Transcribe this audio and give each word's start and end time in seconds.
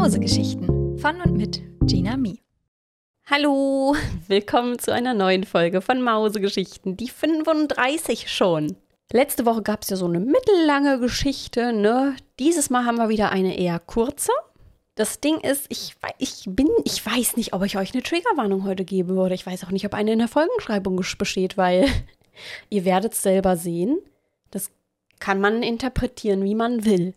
Mausegeschichten 0.00 0.96
von 0.96 1.20
und 1.20 1.36
mit 1.36 1.60
Gina 1.82 2.16
Mi. 2.16 2.40
Hallo, 3.30 3.94
willkommen 4.28 4.78
zu 4.78 4.94
einer 4.94 5.12
neuen 5.12 5.44
Folge 5.44 5.82
von 5.82 6.00
Mausegeschichten, 6.00 6.96
die 6.96 7.08
35 7.08 8.32
schon. 8.32 8.78
Letzte 9.12 9.44
Woche 9.44 9.60
gab 9.60 9.82
es 9.82 9.90
ja 9.90 9.98
so 9.98 10.06
eine 10.06 10.20
mittellange 10.20 11.00
Geschichte, 11.00 11.74
ne? 11.74 12.16
Dieses 12.38 12.70
Mal 12.70 12.86
haben 12.86 12.96
wir 12.96 13.10
wieder 13.10 13.30
eine 13.30 13.58
eher 13.58 13.78
kurze. 13.78 14.32
Das 14.94 15.20
Ding 15.20 15.38
ist, 15.40 15.66
ich, 15.68 15.96
ich 16.16 16.44
bin, 16.46 16.70
ich 16.86 17.04
weiß 17.04 17.36
nicht, 17.36 17.52
ob 17.52 17.62
ich 17.64 17.76
euch 17.76 17.92
eine 17.92 18.02
Triggerwarnung 18.02 18.64
heute 18.64 18.86
geben 18.86 19.16
würde. 19.16 19.34
Ich 19.34 19.44
weiß 19.44 19.64
auch 19.64 19.70
nicht, 19.70 19.84
ob 19.84 19.92
eine 19.92 20.14
in 20.14 20.18
der 20.20 20.28
Folgenschreibung 20.28 20.96
besteht, 20.96 21.58
weil 21.58 21.86
ihr 22.70 22.86
werdet 22.86 23.12
es 23.12 23.20
selber 23.20 23.54
sehen. 23.54 23.98
Das 24.50 24.70
kann 25.18 25.42
man 25.42 25.62
interpretieren, 25.62 26.42
wie 26.42 26.54
man 26.54 26.86
will. 26.86 27.12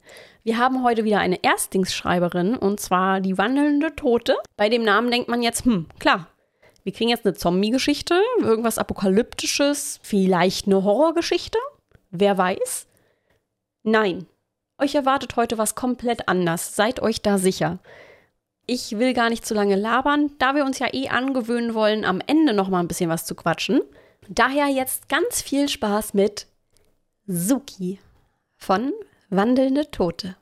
Wir 0.45 0.57
haben 0.57 0.83
heute 0.83 1.05
wieder 1.05 1.19
eine 1.19 1.41
Erstlingsschreiberin 1.41 2.57
und 2.57 2.81
zwar 2.81 3.21
die 3.21 3.37
wandelnde 3.37 3.95
Tote. 3.95 4.35
Bei 4.57 4.67
dem 4.67 4.83
Namen 4.83 5.09
denkt 5.09 5.29
man 5.29 5.41
jetzt, 5.41 5.63
hm, 5.63 5.87
klar, 5.99 6.27
wir 6.83 6.91
kriegen 6.91 7.09
jetzt 7.09 7.25
eine 7.25 7.33
Zombie-Geschichte, 7.33 8.21
irgendwas 8.41 8.77
Apokalyptisches, 8.77 10.01
vielleicht 10.03 10.67
eine 10.67 10.83
Horrorgeschichte. 10.83 11.57
Wer 12.11 12.37
weiß? 12.37 12.87
Nein, 13.83 14.25
euch 14.77 14.95
erwartet 14.95 15.37
heute 15.37 15.57
was 15.57 15.75
komplett 15.75 16.27
anders. 16.27 16.75
Seid 16.75 17.01
euch 17.01 17.21
da 17.21 17.37
sicher. 17.37 17.79
Ich 18.65 18.99
will 18.99 19.13
gar 19.13 19.29
nicht 19.29 19.45
zu 19.45 19.53
lange 19.53 19.77
labern, 19.77 20.31
da 20.39 20.55
wir 20.55 20.65
uns 20.65 20.79
ja 20.79 20.93
eh 20.93 21.07
angewöhnen 21.07 21.73
wollen, 21.73 22.03
am 22.03 22.21
Ende 22.27 22.53
noch 22.53 22.67
mal 22.67 22.81
ein 22.81 22.89
bisschen 22.89 23.09
was 23.09 23.25
zu 23.25 23.35
quatschen. 23.35 23.81
Daher 24.27 24.67
jetzt 24.67 25.07
ganz 25.07 25.41
viel 25.41 25.69
Spaß 25.69 26.13
mit 26.13 26.47
Suki 27.27 27.99
von 28.57 28.91
Wandelnde 29.35 29.89
Tote. 29.89 30.35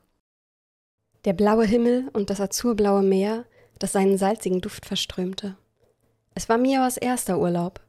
Der 1.24 1.32
blaue 1.32 1.64
Himmel 1.64 2.10
und 2.12 2.28
das 2.28 2.42
azurblaue 2.42 3.02
Meer, 3.02 3.46
das 3.78 3.92
seinen 3.92 4.18
salzigen 4.18 4.60
Duft 4.60 4.84
verströmte. 4.84 5.56
Es 6.34 6.50
war 6.50 6.58
Miors 6.58 6.98
erster 6.98 7.38
Urlaub. 7.38 7.80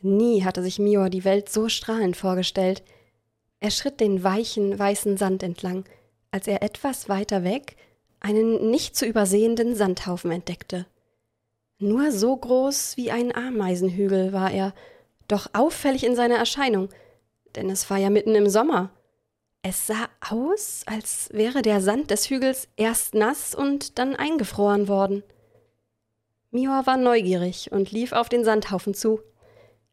Nie 0.00 0.42
hatte 0.42 0.62
sich 0.62 0.78
Mior 0.78 1.10
die 1.10 1.24
Welt 1.24 1.50
so 1.50 1.68
strahlend 1.68 2.16
vorgestellt. 2.16 2.82
Er 3.60 3.70
schritt 3.70 4.00
den 4.00 4.24
weichen, 4.24 4.78
weißen 4.78 5.18
Sand 5.18 5.42
entlang, 5.42 5.84
als 6.30 6.46
er 6.46 6.62
etwas 6.62 7.10
weiter 7.10 7.44
weg 7.44 7.76
einen 8.20 8.70
nicht 8.70 8.96
zu 8.96 9.04
übersehenden 9.04 9.74
Sandhaufen 9.74 10.30
entdeckte. 10.30 10.86
Nur 11.78 12.10
so 12.10 12.34
groß 12.34 12.96
wie 12.96 13.10
ein 13.10 13.34
Ameisenhügel 13.34 14.32
war 14.32 14.50
er, 14.50 14.72
doch 15.28 15.48
auffällig 15.52 16.04
in 16.04 16.16
seiner 16.16 16.36
Erscheinung, 16.36 16.88
denn 17.54 17.68
es 17.68 17.90
war 17.90 17.98
ja 17.98 18.08
mitten 18.08 18.34
im 18.34 18.48
Sommer. 18.48 18.92
Es 19.64 19.86
sah 19.86 20.08
aus, 20.20 20.82
als 20.86 21.28
wäre 21.32 21.62
der 21.62 21.80
Sand 21.80 22.10
des 22.10 22.28
Hügels 22.28 22.68
erst 22.76 23.14
nass 23.14 23.54
und 23.54 23.96
dann 23.98 24.16
eingefroren 24.16 24.88
worden. 24.88 25.22
Mior 26.50 26.84
war 26.86 26.96
neugierig 26.96 27.70
und 27.70 27.92
lief 27.92 28.12
auf 28.12 28.28
den 28.28 28.44
Sandhaufen 28.44 28.92
zu. 28.92 29.20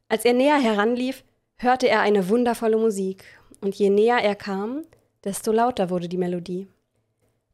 Als 0.08 0.26
er 0.26 0.34
näher 0.34 0.58
heranlief, 0.60 1.24
hörte 1.58 1.88
er 1.88 2.02
eine 2.02 2.30
wundervolle 2.30 2.78
Musik, 2.78 3.24
und 3.62 3.76
je 3.76 3.90
näher 3.92 4.18
er 4.18 4.36
kam, 4.36 4.86
desto 5.24 5.52
lauter 5.52 5.92
wurde 5.92 6.10
die 6.10 6.18
Melodie. 6.18 6.68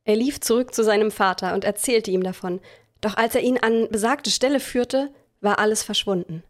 Er 0.05 0.16
lief 0.16 0.39
zurück 0.39 0.73
zu 0.73 0.83
seinem 0.83 1.11
Vater 1.11 1.53
und 1.53 1.66
erzählte 1.66 2.11
ihm 2.11 2.23
davon, 2.23 2.61
doch 3.02 3.17
als 3.17 3.35
er 3.35 3.41
ihn 3.41 3.57
an 3.57 3.89
besagte 3.89 4.31
Stelle 4.31 4.61
führte, 4.61 5.11
war 5.41 5.59
alles 5.59 5.83
verschwunden. 5.83 6.44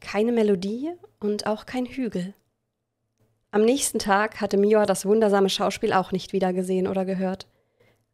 Keine 0.00 0.32
Melodie 0.32 0.92
und 1.20 1.46
auch 1.46 1.66
kein 1.66 1.86
Hügel. 1.86 2.34
Am 3.52 3.64
nächsten 3.64 3.98
Tag 3.98 4.40
hatte 4.40 4.56
Mior 4.56 4.86
das 4.86 5.04
wundersame 5.04 5.48
Schauspiel 5.48 5.92
auch 5.92 6.12
nicht 6.12 6.32
wieder 6.32 6.52
gesehen 6.52 6.86
oder 6.86 7.04
gehört. 7.04 7.48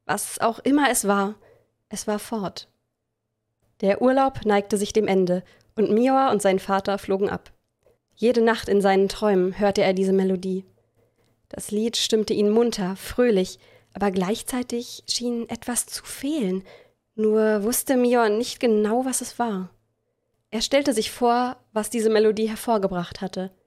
Was 0.06 0.40
auch 0.40 0.60
immer 0.60 0.90
es 0.90 1.06
war, 1.06 1.34
es 1.90 2.06
war 2.06 2.18
fort. 2.18 2.68
Der 3.82 4.00
Urlaub 4.00 4.46
neigte 4.46 4.78
sich 4.78 4.94
dem 4.94 5.06
Ende, 5.06 5.42
und 5.74 5.90
Mior 5.90 6.30
und 6.30 6.40
sein 6.40 6.58
Vater 6.58 6.96
flogen 6.96 7.28
ab. 7.28 7.52
Jede 8.14 8.40
Nacht 8.40 8.70
in 8.70 8.80
seinen 8.80 9.10
Träumen 9.10 9.58
hörte 9.58 9.82
er 9.82 9.92
diese 9.92 10.14
Melodie. 10.14 10.64
Das 11.50 11.70
Lied 11.70 11.98
stimmte 11.98 12.32
ihn 12.32 12.48
munter, 12.48 12.96
fröhlich, 12.96 13.58
aber 13.92 14.10
gleichzeitig 14.10 15.04
schien 15.06 15.46
etwas 15.50 15.84
zu 15.84 16.02
fehlen, 16.04 16.64
nur 17.14 17.62
wusste 17.62 17.98
Mior 17.98 18.30
nicht 18.30 18.58
genau, 18.58 19.04
was 19.04 19.20
es 19.20 19.38
war. 19.38 19.68
Er 20.50 20.62
stellte 20.62 20.94
sich 20.94 21.10
vor, 21.10 21.58
was 21.74 21.90
diese 21.90 22.08
Melodie 22.08 22.48
hervorgebracht 22.48 23.20
hatte– 23.20 23.50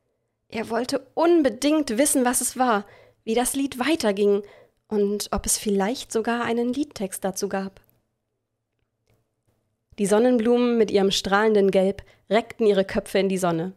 er 0.49 0.69
wollte 0.69 1.05
unbedingt 1.13 1.97
wissen, 1.97 2.25
was 2.25 2.41
es 2.41 2.57
war, 2.57 2.85
wie 3.23 3.35
das 3.35 3.55
Lied 3.55 3.79
weiterging 3.79 4.41
und 4.87 5.29
ob 5.31 5.45
es 5.45 5.57
vielleicht 5.57 6.11
sogar 6.11 6.43
einen 6.43 6.73
Liedtext 6.73 7.23
dazu 7.23 7.47
gab. 7.47 7.79
Die 9.99 10.07
Sonnenblumen 10.07 10.77
mit 10.77 10.91
ihrem 10.91 11.11
strahlenden 11.11 11.71
Gelb 11.71 12.03
reckten 12.29 12.65
ihre 12.65 12.85
Köpfe 12.85 13.19
in 13.19 13.29
die 13.29 13.37
Sonne. 13.37 13.73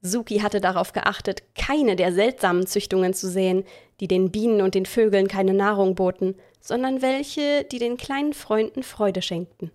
Suki 0.00 0.38
hatte 0.38 0.60
darauf 0.60 0.92
geachtet, 0.92 1.42
keine 1.56 1.96
der 1.96 2.12
seltsamen 2.12 2.66
Züchtungen 2.66 3.14
zu 3.14 3.28
sehen, 3.28 3.64
die 3.98 4.06
den 4.06 4.30
Bienen 4.30 4.62
und 4.62 4.76
den 4.76 4.86
Vögeln 4.86 5.26
keine 5.26 5.54
Nahrung 5.54 5.96
boten, 5.96 6.36
sondern 6.60 7.02
welche, 7.02 7.64
die 7.64 7.78
den 7.78 7.96
kleinen 7.96 8.34
Freunden 8.34 8.84
Freude 8.84 9.22
schenkten. 9.22 9.72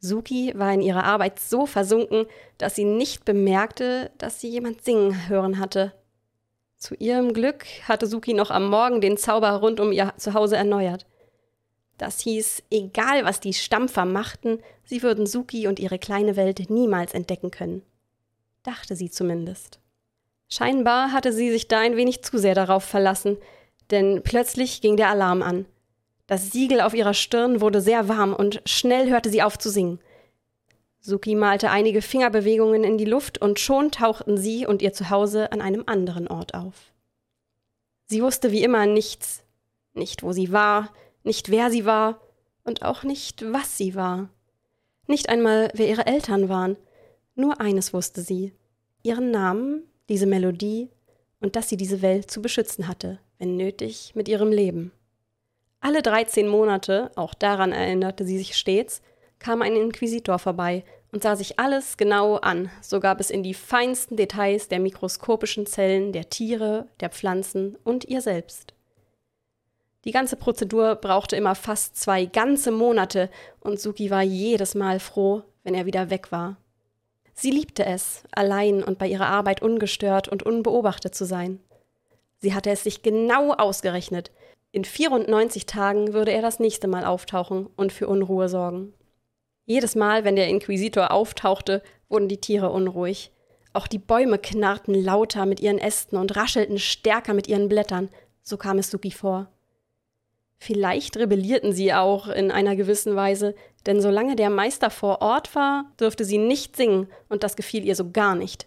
Suki 0.00 0.52
war 0.56 0.72
in 0.72 0.82
ihrer 0.82 1.04
Arbeit 1.04 1.40
so 1.40 1.66
versunken, 1.66 2.26
dass 2.58 2.74
sie 2.74 2.84
nicht 2.84 3.24
bemerkte, 3.24 4.10
dass 4.18 4.40
sie 4.40 4.48
jemand 4.48 4.82
singen 4.82 5.28
hören 5.28 5.58
hatte. 5.58 5.92
Zu 6.76 6.94
ihrem 6.94 7.32
Glück 7.32 7.64
hatte 7.88 8.06
Suki 8.06 8.34
noch 8.34 8.50
am 8.50 8.68
Morgen 8.68 9.00
den 9.00 9.16
Zauber 9.16 9.50
rund 9.52 9.80
um 9.80 9.92
ihr 9.92 10.12
Zuhause 10.18 10.56
erneuert. 10.56 11.06
Das 11.98 12.20
hieß, 12.20 12.62
egal 12.70 13.24
was 13.24 13.40
die 13.40 13.54
Stampfer 13.54 14.04
machten, 14.04 14.58
sie 14.84 15.02
würden 15.02 15.26
Suki 15.26 15.66
und 15.66 15.80
ihre 15.80 15.98
kleine 15.98 16.36
Welt 16.36 16.68
niemals 16.68 17.14
entdecken 17.14 17.50
können. 17.50 17.82
Dachte 18.62 18.96
sie 18.96 19.10
zumindest. 19.10 19.80
Scheinbar 20.48 21.12
hatte 21.12 21.32
sie 21.32 21.50
sich 21.50 21.68
da 21.68 21.80
ein 21.80 21.96
wenig 21.96 22.22
zu 22.22 22.38
sehr 22.38 22.54
darauf 22.54 22.84
verlassen, 22.84 23.38
denn 23.90 24.22
plötzlich 24.22 24.80
ging 24.80 24.96
der 24.96 25.08
Alarm 25.08 25.42
an. 25.42 25.66
Das 26.26 26.50
Siegel 26.50 26.80
auf 26.80 26.94
ihrer 26.94 27.14
Stirn 27.14 27.60
wurde 27.60 27.80
sehr 27.80 28.08
warm 28.08 28.34
und 28.34 28.60
schnell 28.64 29.10
hörte 29.10 29.30
sie 29.30 29.42
auf 29.42 29.58
zu 29.58 29.70
singen. 29.70 30.00
Suki 31.00 31.36
malte 31.36 31.70
einige 31.70 32.02
Fingerbewegungen 32.02 32.82
in 32.82 32.98
die 32.98 33.04
Luft 33.04 33.40
und 33.40 33.60
schon 33.60 33.92
tauchten 33.92 34.36
sie 34.36 34.66
und 34.66 34.82
ihr 34.82 34.92
Zuhause 34.92 35.52
an 35.52 35.60
einem 35.60 35.84
anderen 35.86 36.26
Ort 36.26 36.54
auf. 36.54 36.92
Sie 38.06 38.22
wusste 38.22 38.50
wie 38.50 38.64
immer 38.64 38.86
nichts, 38.86 39.44
nicht 39.94 40.24
wo 40.24 40.32
sie 40.32 40.50
war, 40.50 40.92
nicht 41.22 41.50
wer 41.50 41.70
sie 41.70 41.84
war 41.84 42.20
und 42.64 42.82
auch 42.82 43.04
nicht 43.04 43.44
was 43.52 43.76
sie 43.76 43.94
war. 43.94 44.28
Nicht 45.06 45.28
einmal 45.28 45.70
wer 45.74 45.88
ihre 45.88 46.06
Eltern 46.06 46.48
waren. 46.48 46.76
Nur 47.36 47.60
eines 47.60 47.92
wusste 47.92 48.22
sie, 48.22 48.52
ihren 49.04 49.30
Namen, 49.30 49.84
diese 50.08 50.26
Melodie 50.26 50.88
und 51.40 51.54
dass 51.54 51.68
sie 51.68 51.76
diese 51.76 52.02
Welt 52.02 52.30
zu 52.30 52.42
beschützen 52.42 52.88
hatte, 52.88 53.20
wenn 53.38 53.56
nötig, 53.56 54.12
mit 54.16 54.26
ihrem 54.28 54.50
Leben. 54.50 54.90
Alle 55.86 56.02
13 56.02 56.48
Monate, 56.48 57.12
auch 57.14 57.32
daran 57.32 57.70
erinnerte 57.70 58.24
sie 58.24 58.38
sich 58.38 58.56
stets, 58.56 59.02
kam 59.38 59.62
ein 59.62 59.76
Inquisitor 59.76 60.40
vorbei 60.40 60.82
und 61.12 61.22
sah 61.22 61.36
sich 61.36 61.60
alles 61.60 61.96
genau 61.96 62.38
an, 62.38 62.72
sogar 62.80 63.14
bis 63.14 63.30
in 63.30 63.44
die 63.44 63.54
feinsten 63.54 64.16
Details 64.16 64.66
der 64.66 64.80
mikroskopischen 64.80 65.64
Zellen 65.64 66.10
der 66.10 66.28
Tiere, 66.28 66.88
der 66.98 67.10
Pflanzen 67.10 67.78
und 67.84 68.04
ihr 68.04 68.20
selbst. 68.20 68.74
Die 70.04 70.10
ganze 70.10 70.34
Prozedur 70.34 70.96
brauchte 70.96 71.36
immer 71.36 71.54
fast 71.54 71.96
zwei 71.96 72.24
ganze 72.24 72.72
Monate 72.72 73.30
und 73.60 73.78
Suki 73.78 74.10
war 74.10 74.22
jedes 74.22 74.74
Mal 74.74 74.98
froh, 74.98 75.44
wenn 75.62 75.76
er 75.76 75.86
wieder 75.86 76.10
weg 76.10 76.32
war. 76.32 76.56
Sie 77.32 77.52
liebte 77.52 77.86
es, 77.86 78.24
allein 78.32 78.82
und 78.82 78.98
bei 78.98 79.06
ihrer 79.06 79.28
Arbeit 79.28 79.62
ungestört 79.62 80.26
und 80.26 80.42
unbeobachtet 80.42 81.14
zu 81.14 81.24
sein. 81.24 81.60
Sie 82.40 82.54
hatte 82.54 82.70
es 82.70 82.82
sich 82.82 83.02
genau 83.02 83.52
ausgerechnet, 83.52 84.32
in 84.72 84.84
94 84.84 85.66
Tagen 85.66 86.12
würde 86.12 86.32
er 86.32 86.42
das 86.42 86.58
nächste 86.58 86.88
Mal 86.88 87.04
auftauchen 87.04 87.66
und 87.76 87.92
für 87.92 88.08
Unruhe 88.08 88.48
sorgen. 88.48 88.92
Jedes 89.64 89.94
Mal, 89.94 90.24
wenn 90.24 90.36
der 90.36 90.48
Inquisitor 90.48 91.10
auftauchte, 91.10 91.82
wurden 92.08 92.28
die 92.28 92.40
Tiere 92.40 92.70
unruhig. 92.70 93.32
Auch 93.72 93.86
die 93.86 93.98
Bäume 93.98 94.38
knarrten 94.38 94.94
lauter 94.94 95.44
mit 95.44 95.60
ihren 95.60 95.78
Ästen 95.78 96.16
und 96.16 96.36
raschelten 96.36 96.78
stärker 96.78 97.34
mit 97.34 97.48
ihren 97.48 97.68
Blättern, 97.68 98.08
so 98.42 98.56
kam 98.56 98.78
es 98.78 98.90
Suki 98.90 99.10
vor. 99.10 99.48
Vielleicht 100.58 101.16
rebellierten 101.16 101.72
sie 101.72 101.92
auch 101.92 102.28
in 102.28 102.50
einer 102.50 102.76
gewissen 102.76 103.16
Weise, 103.16 103.54
denn 103.84 104.00
solange 104.00 104.36
der 104.36 104.50
Meister 104.50 104.90
vor 104.90 105.20
Ort 105.20 105.54
war, 105.54 105.92
durfte 105.96 106.24
sie 106.24 106.38
nicht 106.38 106.76
singen, 106.76 107.08
und 107.28 107.42
das 107.42 107.56
gefiel 107.56 107.84
ihr 107.84 107.94
so 107.94 108.10
gar 108.10 108.34
nicht. 108.34 108.66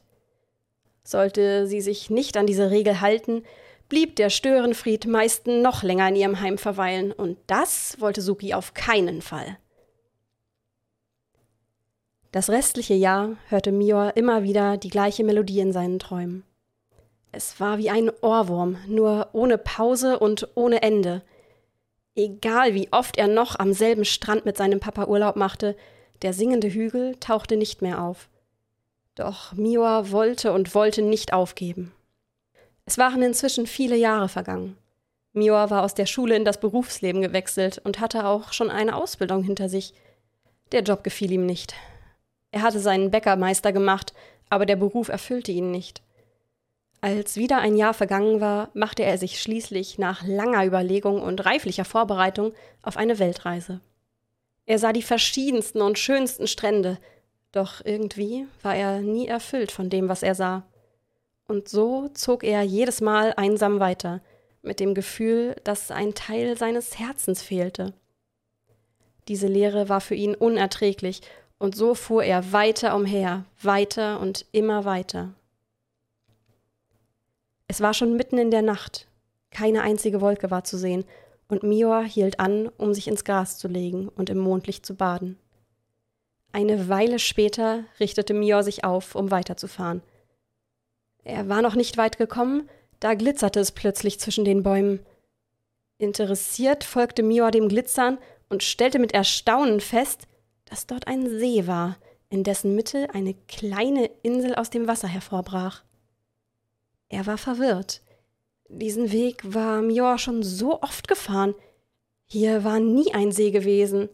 Sollte 1.04 1.66
sie 1.66 1.82
sich 1.82 2.10
nicht 2.10 2.38
an 2.38 2.46
diese 2.46 2.70
Regel 2.70 3.02
halten, 3.02 3.44
blieb 3.90 4.16
der 4.16 4.30
Störenfried 4.30 5.08
meist 5.08 5.48
noch 5.48 5.84
länger 5.84 6.08
in 6.10 6.16
ihrem 6.16 6.40
Heim 6.40 6.58
verweilen, 6.58 7.12
und 7.12 7.38
das 7.48 8.00
wollte 8.00 8.22
Suki 8.22 8.54
auf 8.54 8.74
keinen 8.74 9.22
Fall. 9.22 9.58
Das 12.32 12.50
restliche 12.52 12.94
Jahr 12.94 13.38
hörte 13.48 13.72
Mior 13.72 14.16
immer 14.16 14.44
wieder 14.44 14.78
die 14.78 14.90
gleiche 14.90 15.24
Melodie 15.24 15.62
in 15.62 15.74
seinen 15.74 15.98
Träumen. 15.98 16.44
Es 17.32 17.60
war 17.60 17.80
wie 17.80 17.90
ein 17.90 18.12
Ohrwurm, 18.22 18.78
nur 18.88 19.30
ohne 19.34 19.58
Pause 19.58 20.20
und 20.20 20.48
ohne 20.54 20.84
Ende. 20.84 21.24
Egal 22.16 22.76
wie 22.76 22.92
oft 22.92 23.18
er 23.18 23.28
noch 23.28 23.58
am 23.58 23.74
selben 23.74 24.06
Strand 24.06 24.46
mit 24.46 24.58
seinem 24.58 24.80
Papa 24.80 25.06
Urlaub 25.06 25.36
machte, 25.36 25.76
der 26.22 26.34
singende 26.34 26.70
Hügel 26.70 27.16
tauchte 27.20 27.58
nicht 27.58 27.82
mehr 27.82 28.02
auf. 28.02 28.30
Doch 29.16 29.54
Miwa 29.54 30.12
wollte 30.12 30.52
und 30.52 30.76
wollte 30.76 31.02
nicht 31.02 31.34
aufgeben. 31.34 31.94
Es 32.90 32.98
waren 32.98 33.22
inzwischen 33.22 33.68
viele 33.68 33.96
Jahre 33.96 34.30
vergangen. 34.30 34.76
Miwa 35.34 35.70
war 35.70 35.84
aus 35.84 35.94
der 35.94 36.08
Schule 36.08 36.36
in 36.36 36.44
das 36.44 36.60
Berufsleben 36.60 37.22
gewechselt 37.22 37.80
und 37.84 38.00
hatte 38.00 38.26
auch 38.26 38.52
schon 38.52 38.72
eine 38.72 38.96
Ausbildung 38.96 39.44
hinter 39.44 39.70
sich. 39.70 39.94
Der 40.72 40.82
Job 40.82 41.04
gefiel 41.04 41.32
ihm 41.32 41.46
nicht. 41.46 41.76
Er 42.50 42.64
hatte 42.64 42.80
seinen 42.80 43.12
Bäckermeister 43.12 43.72
gemacht, 43.74 44.16
aber 44.50 44.66
der 44.66 44.76
Beruf 44.76 45.10
erfüllte 45.10 45.52
ihn 45.52 45.70
nicht. 45.70 46.02
Als 47.00 47.36
wieder 47.36 47.60
ein 47.60 47.76
Jahr 47.76 47.94
vergangen 47.94 48.42
war, 48.42 48.72
machte 48.74 49.04
er 49.04 49.20
sich 49.20 49.40
schließlich 49.40 50.00
nach 50.00 50.26
langer 50.26 50.66
Überlegung 50.66 51.22
und 51.22 51.46
reiflicher 51.46 51.86
Vorbereitung 51.86 52.54
auf 52.82 52.98
eine 52.98 53.20
Weltreise. 53.20 53.82
Er 54.66 54.80
sah 54.80 54.94
die 54.94 55.04
verschiedensten 55.04 55.84
und 55.84 56.00
schönsten 56.00 56.48
Strände, 56.48 56.98
doch 57.52 57.86
irgendwie 57.86 58.48
war 58.64 58.76
er 58.76 59.02
nie 59.02 59.28
erfüllt 59.28 59.72
von 59.72 59.92
dem, 59.92 60.10
was 60.10 60.24
er 60.24 60.34
sah. 60.34 60.64
Und 61.50 61.68
so 61.68 62.10
zog 62.10 62.44
er 62.44 62.62
jedes 62.62 63.02
Mal 63.02 63.34
einsam 63.36 63.80
weiter, 63.80 64.22
mit 64.62 64.80
dem 64.80 64.94
Gefühl, 64.94 65.56
dass 65.64 65.90
ein 65.90 66.14
Teil 66.14 66.56
seines 66.56 67.00
Herzens 67.00 67.42
fehlte. 67.42 67.94
Diese 69.28 69.48
Leere 69.48 69.90
war 69.90 70.00
für 70.00 70.14
ihn 70.14 70.36
unerträglich, 70.36 71.22
und 71.58 71.76
so 71.76 71.96
fuhr 71.96 72.24
er 72.24 72.54
weiter 72.54 72.96
umher, 72.96 73.46
weiter 73.64 74.20
und 74.20 74.46
immer 74.52 74.86
weiter. 74.86 75.34
Es 77.68 77.82
war 77.82 77.96
schon 77.96 78.16
mitten 78.16 78.38
in 78.38 78.52
der 78.52 78.62
Nacht. 78.62 79.08
Keine 79.50 79.82
einzige 79.82 80.22
Wolke 80.22 80.52
war 80.52 80.64
zu 80.64 80.78
sehen, 80.78 81.04
und 81.48 81.64
Mior 81.64 82.04
hielt 82.04 82.40
an, 82.40 82.70
um 82.78 82.94
sich 82.94 83.08
ins 83.08 83.26
Gras 83.26 83.58
zu 83.58 83.68
legen 83.68 84.08
und 84.08 84.30
im 84.30 84.38
Mondlicht 84.38 84.86
zu 84.86 84.94
baden. 84.94 85.36
Eine 86.52 86.90
Weile 86.90 87.18
später 87.18 87.86
richtete 88.00 88.36
Mior 88.36 88.62
sich 88.62 88.84
auf, 88.84 89.16
um 89.16 89.32
weiterzufahren. 89.32 90.04
Er 91.24 91.50
war 91.50 91.62
noch 91.62 91.76
nicht 91.76 91.98
weit 91.98 92.18
gekommen, 92.18 92.70
da 93.00 93.14
glitzerte 93.14 93.60
es 93.60 93.72
plötzlich 93.72 94.20
zwischen 94.20 94.46
den 94.46 94.64
Bäumen. 94.64 95.00
Interessiert 95.98 96.84
folgte 96.84 97.24
Mior 97.24 97.52
dem 97.52 97.68
Glitzern 97.68 98.18
und 98.50 98.64
stellte 98.64 99.00
mit 99.00 99.14
Erstaunen 99.14 99.80
fest, 99.80 100.28
dass 100.66 100.88
dort 100.88 101.08
ein 101.08 101.28
See 101.28 101.68
war, 101.68 101.98
in 102.30 102.44
dessen 102.44 102.76
Mitte 102.76 103.08
eine 103.14 103.34
kleine 103.48 104.10
Insel 104.22 104.56
aus 104.56 104.70
dem 104.70 104.88
Wasser 104.88 105.08
hervorbrach. 105.08 105.84
Er 107.10 107.26
war 107.26 107.38
verwirrt. 107.38 108.02
Diesen 108.68 109.12
Weg 109.12 109.42
war 109.44 109.82
Mior 109.82 110.20
schon 110.20 110.44
so 110.44 110.82
oft 110.82 111.08
gefahren. 111.08 111.56
Hier 112.26 112.64
war 112.64 112.80
nie 112.80 113.14
ein 113.14 113.32
See 113.32 113.50
gewesen. 113.50 114.10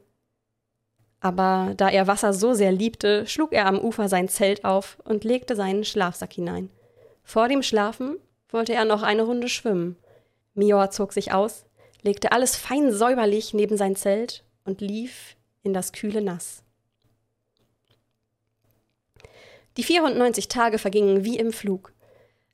Aber 1.20 1.74
da 1.76 1.90
er 1.90 2.08
Wasser 2.08 2.34
so 2.34 2.54
sehr 2.54 2.72
liebte, 2.72 3.28
schlug 3.28 3.52
er 3.52 3.66
am 3.66 3.80
Ufer 3.80 4.08
sein 4.08 4.30
Zelt 4.30 4.64
auf 4.64 4.98
und 5.04 5.24
legte 5.24 5.56
seinen 5.56 5.84
Schlafsack 5.84 6.34
hinein. 6.34 6.70
Vor 7.26 7.50
dem 7.50 7.64
Schlafen 7.64 8.18
wollte 8.50 8.74
er 8.74 8.86
noch 8.86 9.02
eine 9.02 9.24
Runde 9.24 9.50
schwimmen. 9.50 9.98
Mior 10.54 10.92
zog 10.92 11.12
sich 11.12 11.34
aus, 11.34 11.66
legte 12.04 12.32
alles 12.32 12.56
fein 12.56 12.94
säuberlich 12.94 13.54
neben 13.54 13.76
sein 13.76 13.96
Zelt 13.96 14.46
und 14.64 14.80
lief 14.80 15.36
in 15.64 15.74
das 15.74 15.92
kühle 15.92 16.22
Nass. 16.22 16.64
Die 19.76 19.84
94 19.84 20.48
Tage 20.48 20.78
vergingen 20.78 21.26
wie 21.26 21.38
im 21.38 21.52
Flug. 21.52 21.92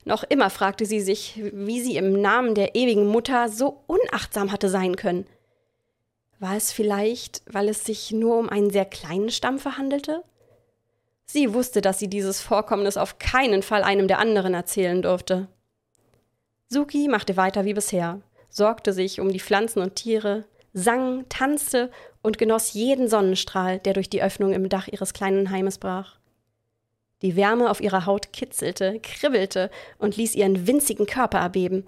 Noch 0.04 0.24
immer 0.24 0.50
fragte 0.50 0.86
sie 0.86 1.00
sich, 1.00 1.40
wie 1.52 1.80
sie 1.80 1.96
im 1.96 2.20
Namen 2.20 2.56
der 2.56 2.74
ewigen 2.74 3.06
Mutter 3.06 3.48
so 3.48 3.84
unachtsam 3.86 4.50
hatte 4.50 4.68
sein 4.68 4.96
können. 4.96 5.26
War 6.40 6.56
es 6.56 6.72
vielleicht, 6.72 7.42
weil 7.46 7.68
es 7.68 7.84
sich 7.84 8.10
nur 8.10 8.38
um 8.38 8.48
einen 8.48 8.70
sehr 8.70 8.86
kleinen 8.86 9.30
Stamm 9.30 9.60
verhandelte? 9.60 10.24
Sie 11.32 11.54
wusste, 11.54 11.80
dass 11.80 11.98
sie 11.98 12.08
dieses 12.08 12.42
Vorkommnis 12.42 12.98
auf 12.98 13.18
keinen 13.18 13.62
Fall 13.62 13.84
einem 13.84 14.06
der 14.06 14.18
anderen 14.18 14.52
erzählen 14.52 15.00
durfte. 15.00 15.48
Suki 16.68 17.08
machte 17.08 17.38
weiter 17.38 17.64
wie 17.64 17.72
bisher, 17.72 18.20
sorgte 18.50 18.92
sich 18.92 19.18
um 19.18 19.30
die 19.32 19.40
Pflanzen 19.40 19.80
und 19.80 19.96
Tiere, 19.96 20.44
sang, 20.74 21.24
tanzte 21.30 21.90
und 22.20 22.36
genoss 22.36 22.74
jeden 22.74 23.08
Sonnenstrahl, 23.08 23.78
der 23.78 23.94
durch 23.94 24.10
die 24.10 24.22
Öffnung 24.22 24.52
im 24.52 24.68
Dach 24.68 24.88
ihres 24.88 25.14
kleinen 25.14 25.48
Heimes 25.48 25.78
brach. 25.78 26.18
Die 27.22 27.34
Wärme 27.34 27.70
auf 27.70 27.80
ihrer 27.80 28.04
Haut 28.04 28.34
kitzelte, 28.34 29.00
kribbelte 29.02 29.70
und 29.96 30.18
ließ 30.18 30.34
ihren 30.34 30.66
winzigen 30.66 31.06
Körper 31.06 31.38
erbeben. 31.38 31.86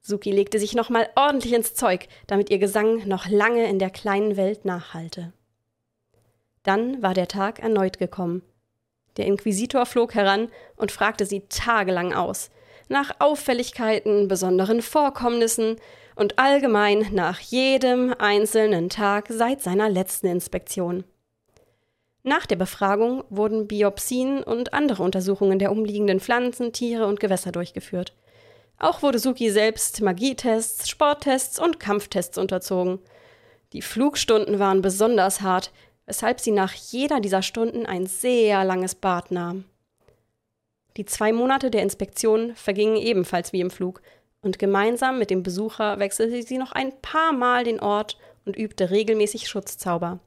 Suki 0.00 0.32
legte 0.32 0.58
sich 0.58 0.74
nochmal 0.74 1.10
ordentlich 1.14 1.52
ins 1.52 1.74
Zeug, 1.74 2.08
damit 2.26 2.48
ihr 2.48 2.58
Gesang 2.58 3.06
noch 3.06 3.28
lange 3.28 3.68
in 3.68 3.78
der 3.78 3.90
kleinen 3.90 4.38
Welt 4.38 4.64
nachhallte. 4.64 5.34
Dann 6.66 7.00
war 7.00 7.14
der 7.14 7.28
Tag 7.28 7.60
erneut 7.60 7.96
gekommen. 7.96 8.42
Der 9.16 9.26
Inquisitor 9.26 9.86
flog 9.86 10.14
heran 10.14 10.48
und 10.76 10.90
fragte 10.90 11.24
sie 11.24 11.42
tagelang 11.48 12.12
aus, 12.12 12.50
nach 12.88 13.12
Auffälligkeiten, 13.20 14.26
besonderen 14.26 14.82
Vorkommnissen 14.82 15.76
und 16.16 16.40
allgemein 16.40 17.06
nach 17.12 17.38
jedem 17.38 18.12
einzelnen 18.18 18.90
Tag 18.90 19.26
seit 19.28 19.62
seiner 19.62 19.88
letzten 19.88 20.26
Inspektion. 20.26 21.04
Nach 22.24 22.46
der 22.46 22.56
Befragung 22.56 23.22
wurden 23.30 23.68
Biopsien 23.68 24.42
und 24.42 24.74
andere 24.74 25.04
Untersuchungen 25.04 25.60
der 25.60 25.70
umliegenden 25.70 26.18
Pflanzen, 26.18 26.72
Tiere 26.72 27.06
und 27.06 27.20
Gewässer 27.20 27.52
durchgeführt. 27.52 28.12
Auch 28.78 29.02
wurde 29.02 29.20
Suki 29.20 29.50
selbst 29.50 30.00
Magietests, 30.00 30.88
Sporttests 30.88 31.60
und 31.60 31.78
Kampftests 31.78 32.38
unterzogen. 32.38 32.98
Die 33.72 33.82
Flugstunden 33.82 34.58
waren 34.58 34.82
besonders 34.82 35.40
hart, 35.40 35.70
weshalb 36.06 36.40
sie 36.40 36.52
nach 36.52 36.72
jeder 36.72 37.20
dieser 37.20 37.42
Stunden 37.42 37.84
ein 37.84 38.06
sehr 38.06 38.64
langes 38.64 38.94
Bad 38.94 39.30
nahm. 39.30 39.64
Die 40.96 41.04
zwei 41.04 41.32
Monate 41.32 41.70
der 41.70 41.82
Inspektion 41.82 42.54
vergingen 42.54 42.96
ebenfalls 42.96 43.52
wie 43.52 43.60
im 43.60 43.70
Flug, 43.70 44.00
und 44.40 44.58
gemeinsam 44.58 45.18
mit 45.18 45.30
dem 45.30 45.42
Besucher 45.42 45.98
wechselte 45.98 46.42
sie 46.42 46.58
noch 46.58 46.72
ein 46.72 46.92
paar 47.02 47.32
Mal 47.32 47.64
den 47.64 47.80
Ort 47.80 48.16
und 48.44 48.56
übte 48.56 48.90
regelmäßig 48.90 49.48
Schutzzauber. 49.48 50.20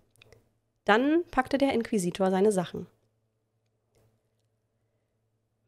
Dann 0.83 1.23
packte 1.31 1.57
der 1.57 1.73
Inquisitor 1.73 2.29
seine 2.29 2.51
Sachen. 2.51 2.87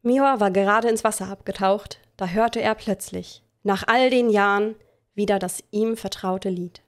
Miwa 0.02 0.40
war 0.40 0.50
gerade 0.50 0.88
ins 0.88 1.04
Wasser 1.04 1.28
abgetaucht, 1.28 2.00
da 2.16 2.26
hörte 2.26 2.60
er 2.60 2.74
plötzlich, 2.74 3.42
nach 3.62 3.84
all 3.86 4.10
den 4.10 4.30
Jahren, 4.30 4.74
wieder 5.14 5.38
das 5.38 5.62
ihm 5.70 5.96
vertraute 5.96 6.48
Lied. 6.48 6.82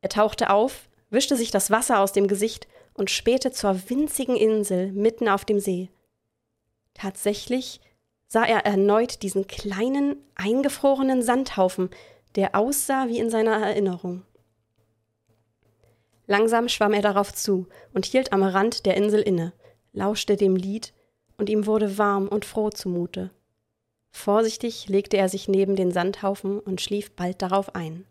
Er 0.00 0.08
tauchte 0.08 0.50
auf, 0.50 0.87
wischte 1.10 1.36
sich 1.36 1.50
das 1.50 1.70
Wasser 1.70 2.00
aus 2.00 2.12
dem 2.12 2.28
Gesicht 2.28 2.68
und 2.94 3.10
spähte 3.10 3.52
zur 3.52 3.88
winzigen 3.88 4.36
Insel 4.36 4.92
mitten 4.92 5.28
auf 5.28 5.44
dem 5.44 5.60
See. 5.60 5.90
Tatsächlich 6.94 7.80
sah 8.26 8.44
er 8.44 8.66
erneut 8.66 9.22
diesen 9.22 9.46
kleinen, 9.46 10.16
eingefrorenen 10.34 11.22
Sandhaufen, 11.22 11.90
der 12.34 12.54
aussah 12.54 13.08
wie 13.08 13.18
in 13.18 13.30
seiner 13.30 13.56
Erinnerung. 13.56 14.22
Langsam 16.26 16.68
schwamm 16.68 16.92
er 16.92 17.00
darauf 17.00 17.32
zu 17.32 17.66
und 17.94 18.04
hielt 18.04 18.32
am 18.32 18.42
Rand 18.42 18.84
der 18.84 18.96
Insel 18.96 19.22
inne, 19.22 19.54
lauschte 19.92 20.36
dem 20.36 20.56
Lied, 20.56 20.92
und 21.38 21.48
ihm 21.48 21.66
wurde 21.66 21.96
warm 21.98 22.28
und 22.28 22.44
froh 22.44 22.68
zumute. 22.68 23.30
Vorsichtig 24.10 24.88
legte 24.88 25.16
er 25.16 25.28
sich 25.28 25.48
neben 25.48 25.76
den 25.76 25.92
Sandhaufen 25.92 26.58
und 26.58 26.80
schlief 26.80 27.12
bald 27.12 27.40
darauf 27.40 27.74
ein. 27.74 28.04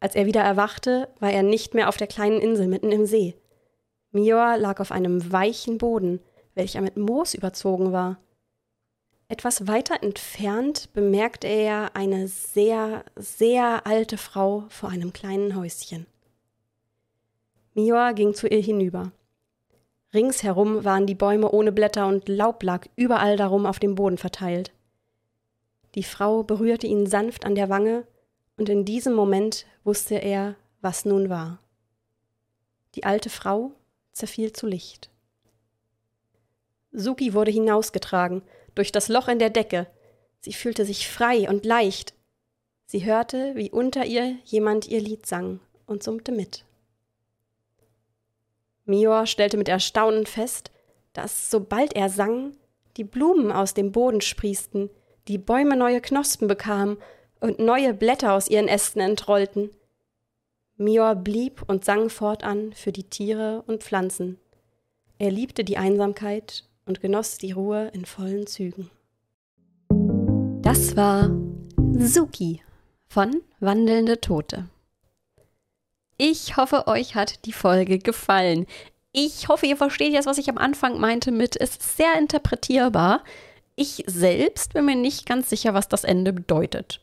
Als 0.00 0.14
er 0.14 0.26
wieder 0.26 0.40
erwachte, 0.40 1.08
war 1.20 1.30
er 1.30 1.42
nicht 1.42 1.74
mehr 1.74 1.88
auf 1.88 1.98
der 1.98 2.06
kleinen 2.06 2.40
Insel 2.40 2.66
mitten 2.66 2.90
im 2.90 3.04
See. 3.04 3.36
Mior 4.12 4.56
lag 4.56 4.80
auf 4.80 4.90
einem 4.90 5.30
weichen 5.30 5.78
Boden, 5.78 6.20
welcher 6.54 6.80
mit 6.80 6.96
Moos 6.96 7.34
überzogen 7.34 7.92
war. 7.92 8.18
Etwas 9.28 9.68
weiter 9.68 10.02
entfernt 10.02 10.92
bemerkte 10.92 11.46
er 11.46 11.94
eine 11.94 12.26
sehr, 12.26 13.04
sehr 13.14 13.86
alte 13.86 14.16
Frau 14.16 14.64
vor 14.70 14.88
einem 14.88 15.12
kleinen 15.12 15.54
Häuschen. 15.54 16.06
Miwa 17.74 18.10
ging 18.10 18.34
zu 18.34 18.48
ihr 18.48 18.60
hinüber. 18.60 19.12
Ringsherum 20.12 20.84
waren 20.84 21.06
die 21.06 21.14
Bäume 21.14 21.48
ohne 21.52 21.70
Blätter 21.70 22.08
und 22.08 22.28
Laub 22.28 22.64
lag 22.64 22.86
überall 22.96 23.36
darum 23.36 23.66
auf 23.66 23.78
dem 23.78 23.94
Boden 23.94 24.18
verteilt. 24.18 24.72
Die 25.94 26.02
Frau 26.02 26.42
berührte 26.42 26.88
ihn 26.88 27.06
sanft 27.06 27.44
an 27.44 27.54
der 27.54 27.68
Wange, 27.68 28.04
und 28.60 28.68
in 28.68 28.84
diesem 28.84 29.14
Moment 29.14 29.64
wusste 29.84 30.16
er, 30.16 30.54
was 30.82 31.06
nun 31.06 31.30
war. 31.30 31.60
Die 32.94 33.04
alte 33.04 33.30
Frau 33.30 33.72
zerfiel 34.12 34.52
zu 34.52 34.66
Licht. 34.66 35.08
Suki 36.92 37.32
wurde 37.32 37.50
hinausgetragen, 37.50 38.42
durch 38.74 38.92
das 38.92 39.08
Loch 39.08 39.28
in 39.28 39.38
der 39.38 39.48
Decke. 39.48 39.86
Sie 40.40 40.52
fühlte 40.52 40.84
sich 40.84 41.08
frei 41.08 41.48
und 41.48 41.64
leicht. 41.64 42.12
Sie 42.84 43.06
hörte, 43.06 43.54
wie 43.56 43.70
unter 43.70 44.04
ihr 44.04 44.36
jemand 44.44 44.86
ihr 44.88 45.00
Lied 45.00 45.24
sang 45.24 45.60
und 45.86 46.02
summte 46.02 46.30
mit. 46.30 46.66
Mior 48.84 49.26
stellte 49.26 49.56
mit 49.56 49.70
Erstaunen 49.70 50.26
fest, 50.26 50.70
dass, 51.14 51.50
sobald 51.50 51.94
er 51.96 52.10
sang, 52.10 52.58
die 52.98 53.04
Blumen 53.04 53.52
aus 53.52 53.72
dem 53.72 53.90
Boden 53.90 54.20
sprießten, 54.20 54.90
die 55.28 55.38
Bäume 55.38 55.76
neue 55.76 56.02
Knospen 56.02 56.46
bekamen 56.46 56.98
und 57.40 57.58
neue 57.58 57.94
Blätter 57.94 58.34
aus 58.34 58.48
ihren 58.48 58.68
Ästen 58.68 59.00
entrollten. 59.00 59.70
Mior 60.76 61.14
blieb 61.14 61.62
und 61.66 61.84
sang 61.84 62.08
fortan 62.08 62.72
für 62.72 62.92
die 62.92 63.04
Tiere 63.04 63.64
und 63.66 63.82
Pflanzen. 63.82 64.38
Er 65.18 65.30
liebte 65.30 65.64
die 65.64 65.76
Einsamkeit 65.76 66.64
und 66.86 67.00
genoss 67.00 67.38
die 67.38 67.52
Ruhe 67.52 67.88
in 67.92 68.06
vollen 68.06 68.46
Zügen. 68.46 68.90
Das 70.62 70.96
war 70.96 71.30
Suki 71.98 72.62
von 73.08 73.42
Wandelnde 73.58 74.20
Tote. 74.20 74.68
Ich 76.16 76.56
hoffe, 76.56 76.86
euch 76.86 77.14
hat 77.14 77.44
die 77.46 77.52
Folge 77.52 77.98
gefallen. 77.98 78.66
Ich 79.12 79.48
hoffe, 79.48 79.66
ihr 79.66 79.76
versteht 79.76 80.12
jetzt, 80.12 80.26
was 80.26 80.38
ich 80.38 80.48
am 80.48 80.58
Anfang 80.58 81.00
meinte 81.00 81.32
mit, 81.32 81.60
es 81.60 81.70
ist 81.70 81.96
sehr 81.96 82.16
interpretierbar. 82.18 83.24
Ich 83.74 84.04
selbst 84.06 84.74
bin 84.74 84.84
mir 84.84 84.96
nicht 84.96 85.26
ganz 85.26 85.50
sicher, 85.50 85.74
was 85.74 85.88
das 85.88 86.04
Ende 86.04 86.32
bedeutet. 86.32 87.00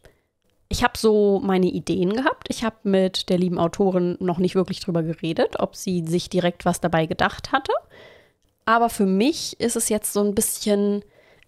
Ich 0.70 0.84
habe 0.84 0.98
so 0.98 1.40
meine 1.44 1.68
Ideen 1.68 2.14
gehabt. 2.14 2.48
Ich 2.50 2.64
habe 2.64 2.78
mit 2.84 3.30
der 3.30 3.38
lieben 3.38 3.58
Autorin 3.58 4.18
noch 4.20 4.38
nicht 4.38 4.56
wirklich 4.56 4.80
drüber 4.80 5.04
geredet, 5.04 5.60
ob 5.60 5.76
sie 5.76 6.06
sich 6.06 6.30
direkt 6.30 6.66
was 6.66 6.82
dabei 6.82 7.06
gedacht 7.06 7.52
hatte. 7.52 7.72
Aber 8.66 8.90
für 8.90 9.06
mich 9.06 9.58
ist 9.60 9.78
es 9.78 9.88
jetzt 9.88 10.12
so 10.12 10.22
ein 10.22 10.36
bisschen, 10.36 11.04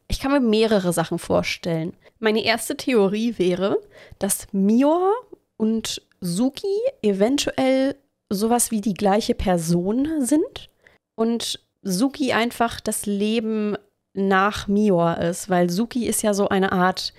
ich 0.07 0.19
kann 0.19 0.31
mir 0.31 0.39
mehrere 0.39 0.93
Sachen 0.93 1.19
vorstellen. 1.19 1.93
Meine 2.19 2.43
erste 2.43 2.77
Theorie 2.77 3.37
wäre, 3.37 3.77
dass 4.19 4.47
Mior 4.53 5.11
und 5.57 6.01
Suki 6.21 6.77
eventuell 7.01 7.95
sowas 8.29 8.71
wie 8.71 8.81
die 8.81 8.93
gleiche 8.93 9.35
Person 9.35 10.21
sind 10.21 10.69
und 11.15 11.59
Suki 11.81 12.31
einfach 12.31 12.79
das 12.79 13.05
Leben 13.05 13.75
nach 14.13 14.67
Mior 14.67 15.17
ist, 15.17 15.49
weil 15.49 15.69
Suki 15.69 16.07
ist 16.07 16.21
ja 16.21 16.33
so 16.33 16.49
eine 16.49 16.71
Art, 16.71 17.13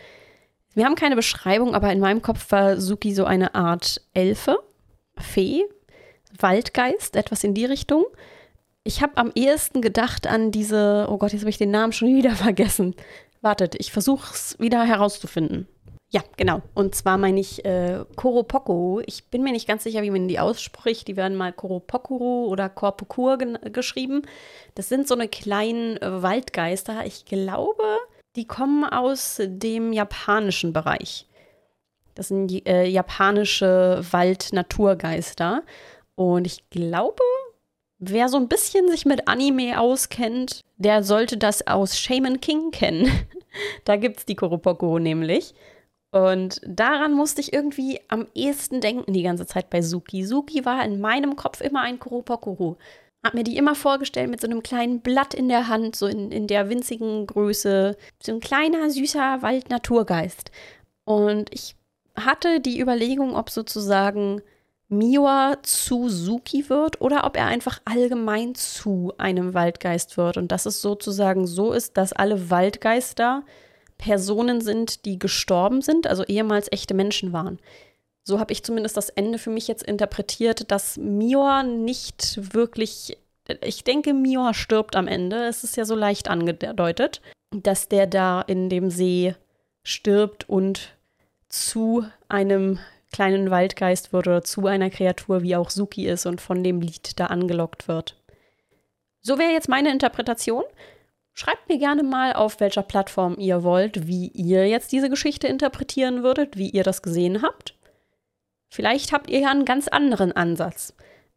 wir 0.74 0.84
haben 0.84 0.94
keine 0.94 1.16
Beschreibung, 1.16 1.74
aber 1.74 1.92
in 1.92 2.00
meinem 2.00 2.22
Kopf 2.22 2.50
war 2.52 2.80
Suki 2.80 3.14
so 3.14 3.24
eine 3.24 3.54
Art 3.54 4.00
Elfe, 4.14 4.58
Fee, 5.18 5.64
Waldgeist, 6.38 7.16
etwas 7.16 7.44
in 7.44 7.54
die 7.54 7.64
Richtung. 7.64 8.04
Ich 8.84 9.02
habe 9.02 9.16
am 9.16 9.32
ehesten 9.34 9.82
gedacht 9.82 10.26
an 10.26 10.50
diese, 10.52 11.06
oh 11.10 11.18
Gott, 11.18 11.32
jetzt 11.32 11.42
habe 11.42 11.50
ich 11.50 11.58
den 11.58 11.70
Namen 11.70 11.92
schon 11.92 12.08
wieder 12.16 12.32
vergessen. 12.32 12.94
Wartet, 13.42 13.74
ich 13.78 13.92
versuche 13.92 14.32
es 14.34 14.58
wieder 14.58 14.84
herauszufinden. 14.84 15.66
Ja, 16.12 16.22
genau. 16.36 16.60
Und 16.74 16.96
zwar 16.96 17.18
meine 17.18 17.38
ich 17.38 17.64
äh, 17.64 18.04
Koropoko. 18.16 19.00
Ich 19.06 19.26
bin 19.30 19.44
mir 19.44 19.52
nicht 19.52 19.68
ganz 19.68 19.84
sicher, 19.84 20.02
wie 20.02 20.10
man 20.10 20.26
die 20.26 20.40
ausspricht. 20.40 21.06
Die 21.06 21.16
werden 21.16 21.36
mal 21.36 21.52
Koropokuru 21.52 22.46
oder 22.46 22.68
Korpokur 22.68 23.38
geschrieben. 23.38 24.22
Das 24.74 24.88
sind 24.88 25.06
so 25.06 25.14
eine 25.14 25.28
kleinen 25.28 25.98
äh, 25.98 26.22
Waldgeister. 26.22 27.06
Ich 27.06 27.26
glaube, 27.26 27.84
die 28.36 28.46
kommen 28.46 28.84
aus 28.84 29.40
dem 29.40 29.92
japanischen 29.92 30.72
Bereich. 30.72 31.26
Das 32.14 32.28
sind 32.28 32.66
äh, 32.66 32.84
japanische 32.86 34.04
Wald-Naturgeister. 34.10 35.62
Und 36.14 36.46
ich 36.46 36.68
glaube, 36.70 37.22
wer 37.98 38.28
so 38.28 38.36
ein 38.36 38.48
bisschen 38.48 38.88
sich 38.90 39.06
mit 39.06 39.28
Anime 39.28 39.80
auskennt, 39.80 40.60
der 40.76 41.02
sollte 41.02 41.36
das 41.36 41.66
aus 41.66 41.98
Shaman 41.98 42.40
King 42.40 42.70
kennen. 42.70 43.10
da 43.84 43.96
gibt 43.96 44.18
es 44.18 44.26
die 44.26 44.36
Koropoko 44.36 44.98
nämlich. 44.98 45.54
Und 46.12 46.60
daran 46.66 47.14
musste 47.14 47.40
ich 47.40 47.52
irgendwie 47.52 48.00
am 48.08 48.26
ehesten 48.34 48.80
denken 48.80 49.12
die 49.12 49.22
ganze 49.22 49.46
Zeit 49.46 49.70
bei 49.70 49.80
Suki. 49.80 50.24
Suki 50.24 50.64
war 50.64 50.84
in 50.84 51.00
meinem 51.00 51.36
Kopf 51.36 51.60
immer 51.60 51.82
ein 51.82 52.00
Kuropokuru. 52.00 52.76
Hab 53.22 53.34
mir 53.34 53.44
die 53.44 53.56
immer 53.56 53.74
vorgestellt 53.74 54.30
mit 54.30 54.40
so 54.40 54.46
einem 54.46 54.62
kleinen 54.62 55.00
Blatt 55.00 55.34
in 55.34 55.48
der 55.48 55.68
Hand, 55.68 55.94
so 55.94 56.06
in, 56.06 56.32
in 56.32 56.46
der 56.46 56.70
winzigen 56.70 57.26
Größe. 57.26 57.96
So 58.22 58.32
ein 58.32 58.40
kleiner, 58.40 58.90
süßer 58.90 59.42
Wald-Naturgeist. 59.42 60.50
Und 61.04 61.52
ich 61.52 61.76
hatte 62.16 62.60
die 62.60 62.80
Überlegung, 62.80 63.36
ob 63.36 63.50
sozusagen 63.50 64.42
Miwa 64.88 65.56
zu 65.62 66.08
Suki 66.08 66.68
wird 66.68 67.00
oder 67.00 67.24
ob 67.24 67.36
er 67.36 67.46
einfach 67.46 67.80
allgemein 67.84 68.54
zu 68.54 69.12
einem 69.18 69.54
Waldgeist 69.54 70.16
wird. 70.16 70.36
Und 70.36 70.50
dass 70.50 70.66
es 70.66 70.80
sozusagen 70.80 71.46
so 71.46 71.72
ist, 71.72 71.96
dass 71.96 72.12
alle 72.12 72.50
Waldgeister 72.50 73.44
Personen 73.98 74.62
sind, 74.62 75.04
die 75.04 75.18
gestorben 75.18 75.82
sind, 75.82 76.06
also 76.06 76.24
ehemals 76.24 76.72
echte 76.72 76.94
Menschen 76.94 77.32
waren. 77.32 77.58
So 78.30 78.38
habe 78.38 78.52
ich 78.52 78.62
zumindest 78.62 78.96
das 78.96 79.08
Ende 79.08 79.38
für 79.38 79.50
mich 79.50 79.66
jetzt 79.66 79.82
interpretiert, 79.82 80.70
dass 80.70 80.96
Mior 80.96 81.64
nicht 81.64 82.54
wirklich, 82.54 83.18
ich 83.60 83.82
denke, 83.82 84.14
Mior 84.14 84.54
stirbt 84.54 84.94
am 84.94 85.08
Ende. 85.08 85.48
Es 85.48 85.64
ist 85.64 85.76
ja 85.76 85.84
so 85.84 85.96
leicht 85.96 86.28
angedeutet, 86.28 87.22
dass 87.50 87.88
der 87.88 88.06
da 88.06 88.40
in 88.42 88.68
dem 88.68 88.88
See 88.88 89.34
stirbt 89.82 90.48
und 90.48 90.96
zu 91.48 92.06
einem 92.28 92.78
kleinen 93.12 93.50
Waldgeist 93.50 94.12
wird 94.12 94.28
oder 94.28 94.42
zu 94.42 94.68
einer 94.68 94.90
Kreatur, 94.90 95.42
wie 95.42 95.56
auch 95.56 95.68
Suki 95.68 96.06
ist 96.06 96.24
und 96.24 96.40
von 96.40 96.62
dem 96.62 96.80
Lied 96.80 97.18
da 97.18 97.26
angelockt 97.26 97.88
wird. 97.88 98.14
So 99.22 99.40
wäre 99.40 99.50
jetzt 99.50 99.68
meine 99.68 99.90
Interpretation. 99.90 100.62
Schreibt 101.32 101.68
mir 101.68 101.78
gerne 101.78 102.04
mal, 102.04 102.34
auf 102.34 102.60
welcher 102.60 102.84
Plattform 102.84 103.34
ihr 103.40 103.64
wollt, 103.64 104.06
wie 104.06 104.28
ihr 104.28 104.68
jetzt 104.68 104.92
diese 104.92 105.10
Geschichte 105.10 105.48
interpretieren 105.48 106.22
würdet, 106.22 106.56
wie 106.56 106.70
ihr 106.70 106.84
das 106.84 107.02
gesehen 107.02 107.42
habt. 107.42 107.74
Vielleicht 108.72 109.12
habt 109.12 109.28
ihr 109.28 109.40
ja 109.40 109.50
einen 109.50 109.64
ganz 109.64 109.88
anderen 109.88 110.32
Ansatz. 110.32 110.94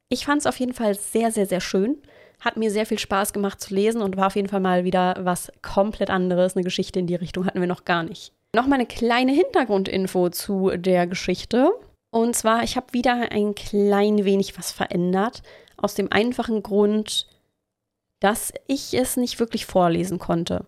Ich 0.10 0.26
fand 0.26 0.42
es 0.42 0.48
auf 0.48 0.60
jeden 0.60 0.74
Fall 0.74 0.94
sehr, 0.94 1.32
sehr, 1.32 1.46
sehr 1.46 1.62
schön. 1.62 1.98
Hat 2.40 2.58
mir 2.58 2.70
sehr 2.70 2.86
viel 2.86 3.00
Spaß 3.00 3.34
gemacht 3.34 3.60
zu 3.60 3.74
lesen 3.74 4.02
und 4.02 4.18
war 4.18 4.28
auf 4.28 4.36
jeden 4.36 4.50
Fall 4.50 4.60
mal 4.60 4.84
wieder 4.84 5.16
was 5.22 5.52
komplett 5.62 6.10
anderes. 6.10 6.56
Eine 6.56 6.64
Geschichte 6.64 7.00
in 7.00 7.08
die 7.08 7.16
Richtung 7.16 7.46
hatten 7.46 7.60
wir 7.60 7.68
noch 7.68 7.86
gar 7.86 8.04
nicht. 8.04 8.34
Nochmal 8.56 8.80
eine 8.80 8.86
kleine 8.86 9.32
Hintergrundinfo 9.32 10.30
zu 10.30 10.72
der 10.76 11.08
Geschichte. 11.08 11.72
Und 12.12 12.36
zwar, 12.36 12.64
ich 12.64 12.76
habe 12.76 12.94
wieder 12.94 13.32
ein 13.32 13.56
klein 13.56 14.24
wenig 14.26 14.58
was 14.58 14.72
verändert. 14.72 15.42
Aus 15.78 15.96
dem 15.96 16.12
einfachen 16.12 16.62
Grund, 16.62 17.28
dass 18.20 18.54
ich 18.68 18.94
es 18.94 19.18
nicht 19.18 19.40
wirklich 19.40 19.66
vorlesen 19.66 20.20
konnte. 20.20 20.68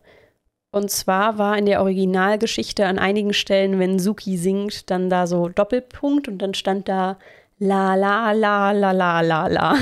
Und 0.75 0.91
zwar 0.91 1.37
war 1.37 1.57
in 1.57 1.67
der 1.67 1.79
Originalgeschichte 1.79 2.85
an 2.85 2.99
einigen 2.99 3.31
Stellen, 3.31 3.79
wenn 3.79 3.97
Suki 3.97 4.35
singt, 4.35 4.89
dann 4.89 5.09
da 5.09 5.25
so 5.25 5.47
Doppelpunkt 5.47 6.27
und 6.27 6.39
dann 6.39 6.53
stand 6.53 6.89
da 6.89 7.17
la 7.59 7.95
la 7.95 8.33
la 8.33 8.73
la 8.73 8.91
la 8.91 9.21
la 9.21 9.47
la. 9.47 9.77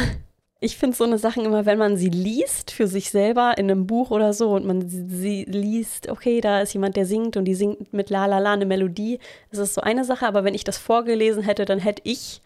Ich 0.59 0.77
finde 0.77 0.95
so 0.95 1.03
eine 1.03 1.17
Sachen 1.17 1.45
immer, 1.45 1.65
wenn 1.65 1.79
man 1.79 1.97
sie 1.97 2.09
liest 2.09 2.69
für 2.69 2.85
sich 2.85 3.09
selber 3.09 3.57
in 3.57 3.71
einem 3.71 3.88
Buch 3.88 4.12
oder 4.12 4.33
so 4.33 4.51
und 4.51 4.67
man 4.67 4.88
sie, 4.88 5.45
liest, 5.45 6.09
okay, 6.09 6.41
da 6.41 6.62
ist 6.62 6.73
jemand, 6.73 6.95
der 6.95 7.07
singt 7.07 7.38
und 7.38 7.45
die 7.45 7.55
singt 7.55 7.91
mit 7.91 8.12
la 8.12 8.27
la 8.27 8.38
la 8.38 8.53
eine 8.53 8.67
Melodie, 8.67 9.17
das 9.50 9.59
ist 9.59 9.73
so 9.73 9.81
eine 9.81 10.05
Sache, 10.05 10.27
aber 10.27 10.43
wenn 10.43 10.53
ich 10.53 10.63
das 10.63 10.77
vorgelesen 10.77 11.41
hätte, 11.41 11.65
dann 11.65 11.79
hätte 11.79 12.03
ich 12.05 12.43